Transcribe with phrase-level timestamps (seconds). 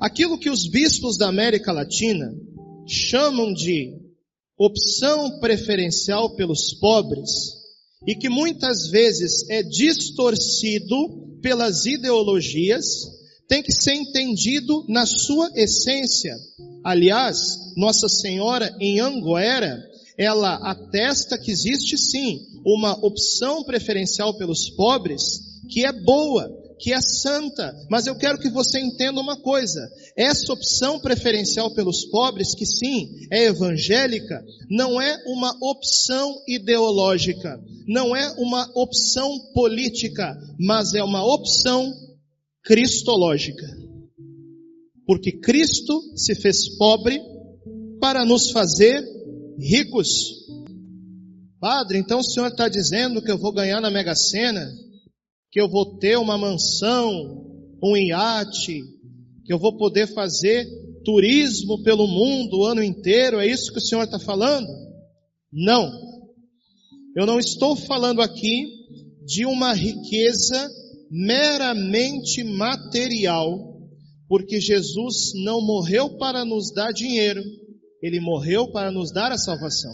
[0.00, 2.32] aquilo que os bispos da América Latina
[2.86, 3.92] chamam de
[4.58, 7.30] opção preferencial pelos pobres
[8.06, 12.84] e que muitas vezes é distorcido pelas ideologias,
[13.46, 16.34] tem que ser entendido na sua essência.
[16.84, 19.82] Aliás, Nossa Senhora em Angoera,
[20.16, 25.22] ela atesta que existe sim uma opção preferencial pelos pobres
[25.68, 29.80] que é boa, que é santa, mas eu quero que você entenda uma coisa.
[30.16, 38.16] Essa opção preferencial pelos pobres, que sim, é evangélica, não é uma opção ideológica, não
[38.16, 41.92] é uma opção política, mas é uma opção
[42.64, 43.66] cristológica.
[45.06, 47.20] Porque Cristo se fez pobre
[48.00, 49.04] para nos fazer
[49.58, 50.40] ricos.
[51.60, 54.66] Padre, então o senhor está dizendo que eu vou ganhar na Mega Sena?
[55.50, 57.46] Que eu vou ter uma mansão,
[57.82, 58.82] um iate,
[59.44, 60.66] que eu vou poder fazer
[61.04, 64.68] turismo pelo mundo o ano inteiro, é isso que o Senhor está falando?
[65.52, 65.90] Não.
[67.16, 68.64] Eu não estou falando aqui
[69.26, 70.70] de uma riqueza
[71.10, 73.80] meramente material,
[74.28, 77.42] porque Jesus não morreu para nos dar dinheiro,
[78.00, 79.92] ele morreu para nos dar a salvação.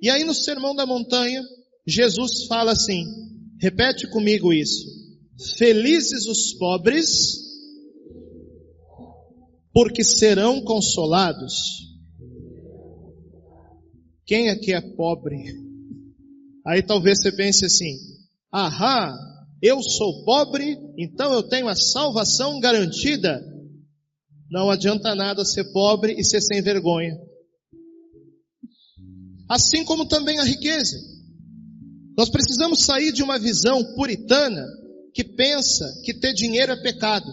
[0.00, 1.42] E aí no Sermão da Montanha,
[1.86, 3.04] Jesus fala assim:
[3.64, 4.86] Repete comigo isso.
[5.56, 7.38] Felizes os pobres,
[9.72, 11.54] porque serão consolados.
[14.26, 15.38] Quem aqui é pobre?
[16.66, 17.96] Aí talvez você pense assim:
[18.52, 19.16] ahá,
[19.62, 23.40] eu sou pobre, então eu tenho a salvação garantida.
[24.50, 27.16] Não adianta nada ser pobre e ser sem vergonha.
[29.48, 31.13] Assim como também a riqueza.
[32.16, 34.64] Nós precisamos sair de uma visão puritana
[35.12, 37.26] que pensa que ter dinheiro é pecado.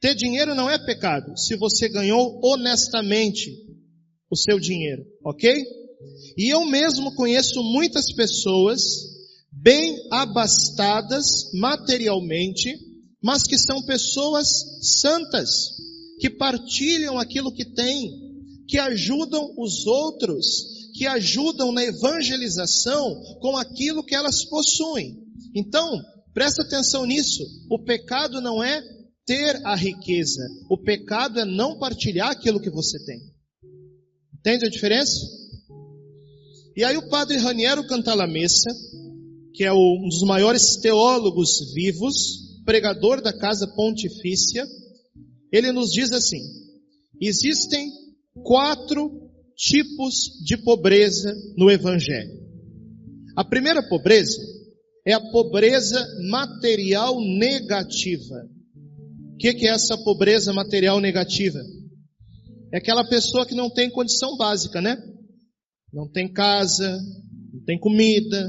[0.00, 3.50] Ter dinheiro não é pecado se você ganhou honestamente
[4.30, 5.64] o seu dinheiro, ok?
[6.36, 8.80] E eu mesmo conheço muitas pessoas
[9.50, 12.78] bem abastadas materialmente,
[13.20, 14.46] mas que são pessoas
[15.00, 15.48] santas,
[16.20, 18.12] que partilham aquilo que têm,
[18.68, 25.16] que ajudam os outros que ajudam na evangelização com aquilo que elas possuem.
[25.54, 25.88] Então,
[26.34, 27.44] presta atenção nisso.
[27.70, 28.82] O pecado não é
[29.24, 30.42] ter a riqueza.
[30.68, 33.20] O pecado é não partilhar aquilo que você tem.
[34.40, 35.24] Entende a diferença?
[36.76, 38.70] E aí o padre Raniero Cantalamessa,
[39.54, 44.66] que é um dos maiores teólogos vivos, pregador da casa pontifícia,
[45.52, 46.42] ele nos diz assim:
[47.20, 47.88] existem
[48.42, 49.27] quatro
[49.58, 52.38] tipos de pobreza no Evangelho.
[53.36, 54.40] A primeira pobreza
[55.04, 58.36] é a pobreza material negativa.
[59.34, 61.58] O que, é essa pobreza material negativa?
[62.72, 64.96] É aquela pessoa que não tem condição básica, né?
[65.92, 67.00] Não tem casa,
[67.52, 68.48] não tem comida,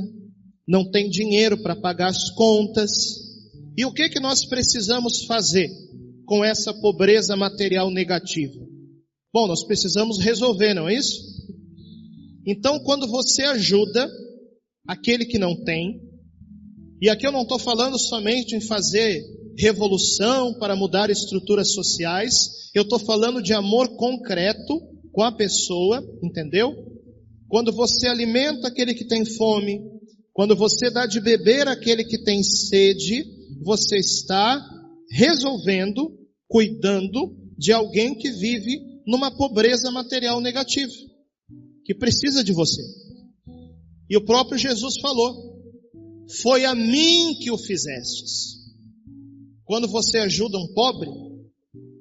[0.67, 2.91] não tem dinheiro para pagar as contas.
[3.75, 5.69] E o que que nós precisamos fazer
[6.25, 8.68] com essa pobreza material negativa?
[9.31, 11.21] Bom, nós precisamos resolver, não é isso?
[12.47, 14.09] Então, quando você ajuda
[14.87, 16.01] aquele que não tem,
[16.99, 19.21] e aqui eu não estou falando somente em fazer
[19.55, 24.81] revolução para mudar estruturas sociais, eu estou falando de amor concreto
[25.11, 26.73] com a pessoa, entendeu?
[27.47, 29.79] Quando você alimenta aquele que tem fome,
[30.33, 33.25] quando você dá de beber aquele que tem sede,
[33.61, 34.59] você está
[35.11, 36.17] resolvendo,
[36.47, 40.93] cuidando de alguém que vive numa pobreza material negativa,
[41.83, 42.83] que precisa de você.
[44.07, 45.33] E o próprio Jesus falou:
[46.43, 48.59] Foi a mim que o fizestes.
[49.65, 51.09] Quando você ajuda um pobre,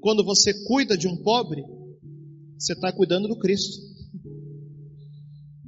[0.03, 1.63] quando você cuida de um pobre,
[2.59, 3.79] você está cuidando do Cristo.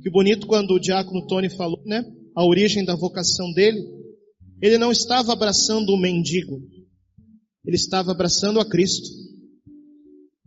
[0.03, 2.05] Que bonito quando o diácono Tony falou, né?
[2.37, 3.83] A origem da vocação dele.
[4.61, 6.61] Ele não estava abraçando o mendigo,
[7.65, 9.30] ele estava abraçando a Cristo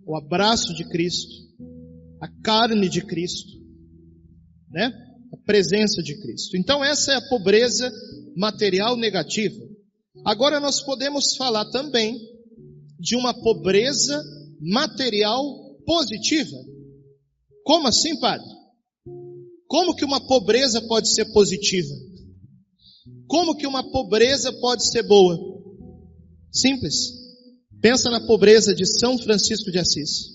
[0.06, 1.34] o abraço de Cristo,
[2.22, 3.52] a carne de Cristo,
[4.70, 4.92] né?
[5.32, 6.58] A presença de Cristo.
[6.58, 7.92] Então essa é a pobreza
[8.36, 9.60] material negativa.
[10.26, 12.18] Agora nós podemos falar também
[13.00, 14.24] de uma pobreza
[14.62, 15.44] material
[15.86, 16.58] positiva.
[17.64, 18.48] Como assim, padre?
[19.68, 21.94] Como que uma pobreza pode ser positiva?
[23.28, 25.38] Como que uma pobreza pode ser boa?
[26.52, 27.23] Simples.
[27.84, 30.30] Pensa na pobreza de São Francisco de Assis.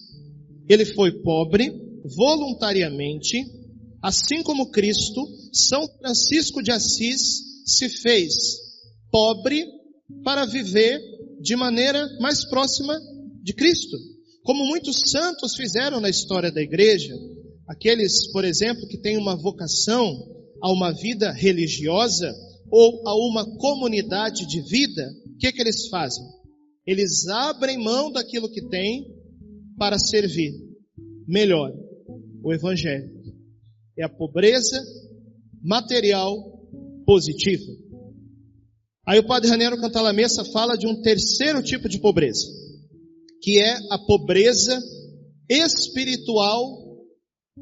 [0.69, 1.73] Ele foi pobre
[2.15, 3.43] voluntariamente,
[4.03, 8.35] assim como Cristo, São Francisco de Assis se fez
[9.11, 9.65] pobre
[10.23, 11.00] para viver
[11.41, 12.95] de maneira mais próxima
[13.43, 13.97] de Cristo.
[14.43, 17.15] Como muitos santos fizeram na história da igreja,
[17.67, 20.05] aqueles, por exemplo, que têm uma vocação
[20.62, 22.31] a uma vida religiosa
[22.71, 26.38] ou a uma comunidade de vida, o que, que eles fazem?
[26.88, 29.14] Eles abrem mão daquilo que têm
[29.76, 30.55] para servir
[31.26, 31.70] melhor
[32.43, 33.11] o Evangelho.
[33.99, 34.82] É a pobreza
[35.62, 36.35] material
[37.05, 37.70] positiva.
[39.06, 42.46] Aí o padre Raniero Cantalamessa fala de um terceiro tipo de pobreza,
[43.43, 44.81] que é a pobreza
[45.46, 47.05] espiritual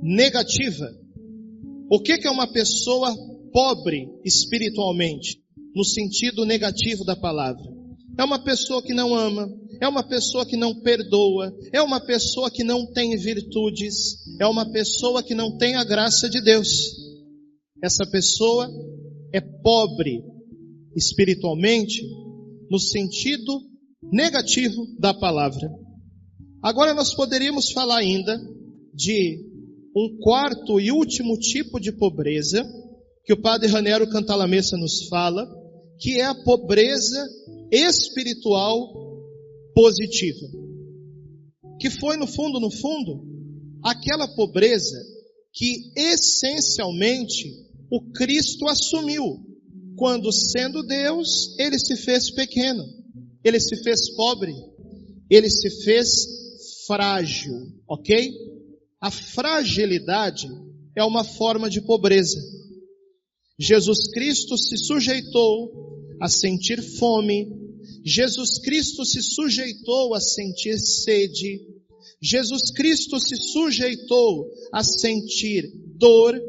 [0.01, 0.89] negativa.
[1.91, 3.13] O que, que é uma pessoa
[3.53, 5.43] pobre espiritualmente,
[5.75, 7.86] no sentido negativo da palavra?
[8.19, 9.49] É uma pessoa que não ama,
[9.81, 14.71] é uma pessoa que não perdoa, é uma pessoa que não tem virtudes, é uma
[14.71, 16.69] pessoa que não tem a graça de Deus.
[17.83, 18.71] Essa pessoa
[19.35, 20.23] é pobre
[20.95, 22.03] espiritualmente
[22.71, 23.61] no sentido
[24.03, 25.69] negativo da palavra.
[26.63, 28.41] Agora nós poderíamos falar ainda
[28.95, 29.45] de
[29.95, 32.67] um quarto e último tipo de pobreza
[33.25, 35.47] que o padre Ranero Cantalamessa nos fala,
[35.99, 37.27] que é a pobreza
[37.71, 38.93] espiritual
[39.75, 40.47] positiva.
[41.81, 43.25] Que foi no fundo, no fundo,
[43.83, 44.97] aquela pobreza
[45.53, 49.45] que essencialmente o Cristo assumiu
[49.97, 52.85] quando sendo Deus, ele se fez pequeno,
[53.43, 54.55] ele se fez pobre,
[55.31, 56.27] ele se fez
[56.87, 58.33] frágil, ok?
[59.01, 60.49] A fragilidade
[60.95, 62.39] é uma forma de pobreza.
[63.59, 67.49] Jesus Cristo se sujeitou a sentir fome,
[68.05, 71.61] Jesus Cristo se sujeitou a sentir sede,
[72.21, 76.41] Jesus Cristo se sujeitou a sentir dor,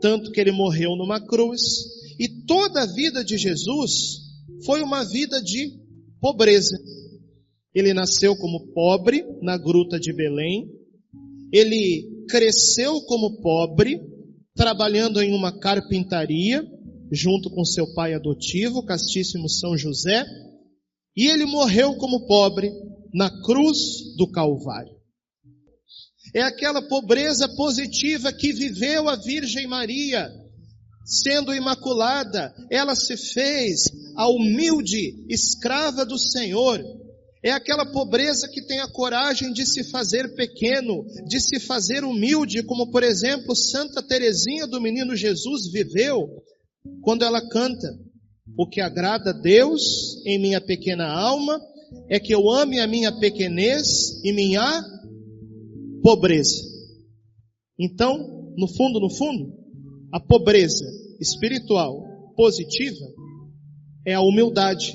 [0.00, 1.60] tanto que ele morreu numa cruz,
[2.18, 4.20] e toda a vida de Jesus
[4.64, 5.70] foi uma vida de
[6.20, 6.76] pobreza.
[7.74, 10.68] Ele nasceu como pobre na gruta de Belém.
[11.52, 14.00] Ele cresceu como pobre,
[14.54, 16.62] trabalhando em uma carpintaria,
[17.12, 20.24] junto com seu pai adotivo, castíssimo São José.
[21.14, 22.72] E ele morreu como pobre
[23.12, 24.96] na cruz do Calvário.
[26.34, 30.30] É aquela pobreza positiva que viveu a Virgem Maria
[31.04, 33.82] sendo imaculada, ela se fez
[34.16, 36.82] a humilde escrava do Senhor.
[37.44, 42.62] É aquela pobreza que tem a coragem de se fazer pequeno, de se fazer humilde,
[42.62, 46.28] como por exemplo Santa Teresinha do Menino Jesus viveu
[47.02, 47.88] quando ela canta:
[48.56, 51.60] O que agrada a Deus em minha pequena alma
[52.08, 54.82] é que eu ame a minha pequenez e minha
[56.02, 56.62] pobreza.
[57.78, 59.52] Então, no fundo, no fundo,
[60.12, 60.84] a pobreza
[61.20, 62.02] espiritual
[62.36, 63.06] positiva
[64.06, 64.94] é a humildade,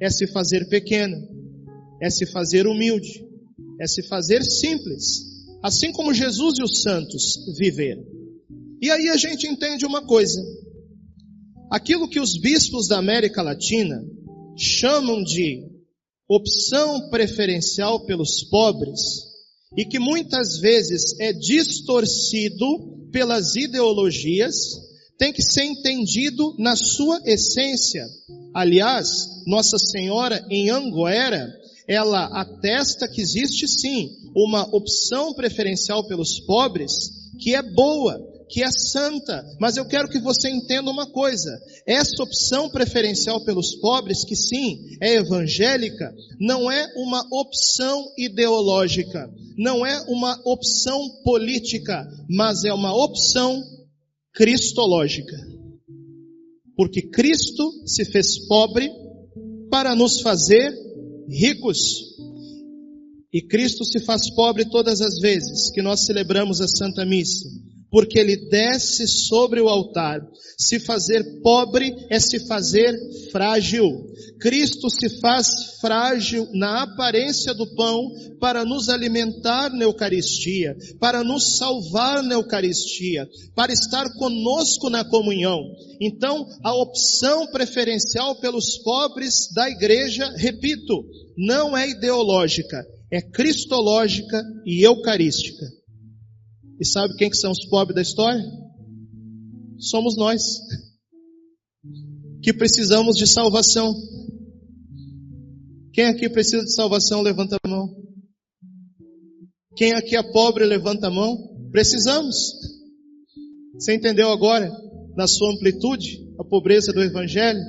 [0.00, 1.16] é se fazer pequeno,
[2.00, 3.24] é se fazer humilde,
[3.80, 5.22] é se fazer simples,
[5.62, 8.04] assim como Jesus e os santos viveram.
[8.80, 10.40] E aí a gente entende uma coisa.
[11.70, 14.02] Aquilo que os bispos da América Latina
[14.56, 15.64] chamam de
[16.28, 19.00] opção preferencial pelos pobres
[19.76, 24.54] e que muitas vezes é distorcido pelas ideologias,
[25.18, 28.06] tem que ser entendido na sua essência.
[28.54, 31.48] Aliás, Nossa Senhora em Anguera,
[31.88, 36.92] ela atesta que existe sim uma opção preferencial pelos pobres
[37.38, 41.50] que é boa, que é santa, mas eu quero que você entenda uma coisa.
[41.86, 49.84] Essa opção preferencial pelos pobres, que sim, é evangélica, não é uma opção ideológica, não
[49.84, 53.62] é uma opção política, mas é uma opção
[54.32, 55.36] cristológica.
[56.76, 58.88] Porque Cristo se fez pobre
[59.70, 60.72] para nos fazer
[61.28, 62.14] ricos.
[63.32, 67.48] E Cristo se faz pobre todas as vezes que nós celebramos a Santa Missa
[67.90, 70.20] porque ele desce sobre o altar.
[70.58, 72.94] Se fazer pobre é se fazer
[73.30, 74.06] frágil.
[74.40, 81.56] Cristo se faz frágil na aparência do pão para nos alimentar na Eucaristia, para nos
[81.58, 85.60] salvar na Eucaristia, para estar conosco na comunhão.
[86.00, 91.04] Então, a opção preferencial pelos pobres da igreja, repito,
[91.36, 95.75] não é ideológica, é cristológica e eucarística.
[96.80, 98.42] E sabe quem que são os pobres da história?
[99.78, 100.42] Somos nós.
[102.42, 103.94] Que precisamos de salvação.
[105.92, 107.88] Quem aqui precisa de salvação, levanta a mão.
[109.76, 111.36] Quem aqui é pobre, levanta a mão.
[111.70, 112.36] Precisamos.
[113.74, 114.70] Você entendeu agora,
[115.16, 117.60] na sua amplitude, a pobreza do Evangelho?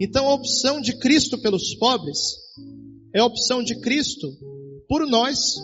[0.00, 2.18] Então a opção de Cristo pelos pobres
[3.14, 4.28] é a opção de Cristo
[4.88, 5.56] por nós,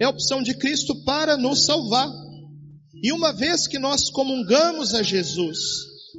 [0.00, 2.10] é a opção de Cristo para nos salvar.
[3.02, 5.58] E uma vez que nós comungamos a Jesus,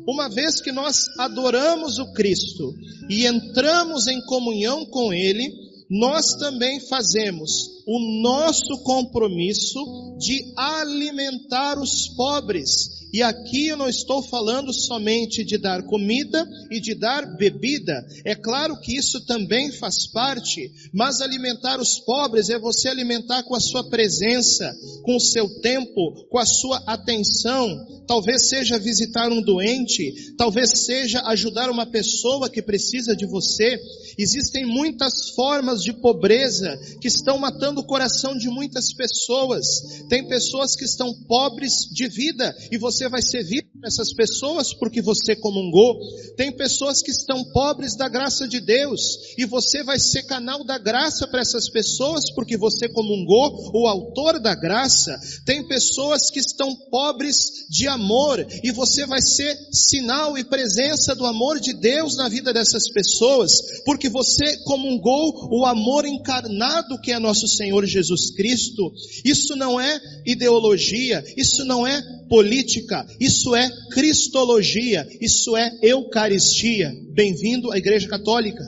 [0.08, 2.74] uma vez que nós adoramos o Cristo
[3.10, 5.52] e entramos em comunhão com Ele,
[5.90, 14.24] nós também fazemos o nosso compromisso de alimentar os pobres e aqui eu não estou
[14.24, 18.06] falando somente de dar comida e de dar bebida.
[18.24, 23.54] É claro que isso também faz parte, mas alimentar os pobres é você alimentar com
[23.54, 24.74] a sua presença,
[25.04, 27.86] com o seu tempo, com a sua atenção.
[28.08, 33.78] Talvez seja visitar um doente, talvez seja ajudar uma pessoa que precisa de você.
[34.18, 39.66] Existem muitas formas de pobreza que estão matando o coração de muitas pessoas.
[40.10, 45.36] Tem pessoas que estão pobres de vida e você vai servir essas pessoas porque você
[45.36, 46.00] comungou.
[46.36, 49.02] Tem pessoas que estão pobres da graça de Deus
[49.38, 54.40] e você vai ser canal da graça para essas pessoas porque você comungou o autor
[54.40, 55.20] da graça.
[55.46, 61.26] Tem pessoas que estão pobres de amor e você vai ser sinal e presença do
[61.26, 63.52] amor de Deus na vida dessas pessoas
[63.86, 68.92] porque você comungou o amor encarnado que é nosso Senhor Jesus Cristo.
[69.26, 76.90] Isso não é ideologia, isso não é política, isso é cristologia, isso é eucaristia.
[77.14, 78.64] Bem-vindo à Igreja Católica.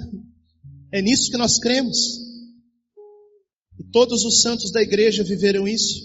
[0.91, 1.97] É nisso que nós cremos.
[3.79, 5.97] E todos os santos da igreja viveram isso.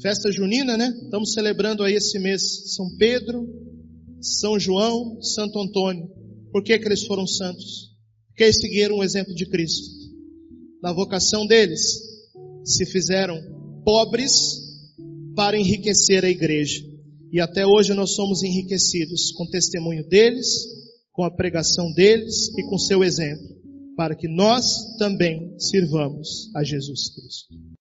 [0.00, 0.96] Festa junina, né?
[1.02, 3.44] Estamos celebrando aí esse mês São Pedro,
[4.20, 6.08] São João, Santo Antônio.
[6.52, 7.90] Por que, que eles foram santos?
[8.28, 9.88] Porque eles seguiram o exemplo de Cristo.
[10.80, 11.98] Na vocação deles,
[12.64, 14.65] se fizeram pobres
[15.36, 16.82] para enriquecer a igreja.
[17.30, 20.48] E até hoje nós somos enriquecidos com o testemunho deles,
[21.12, 23.46] com a pregação deles e com seu exemplo,
[23.96, 27.75] para que nós também sirvamos a Jesus Cristo.